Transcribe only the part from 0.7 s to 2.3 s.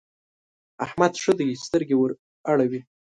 احمد ښه دی؛ سترګې ور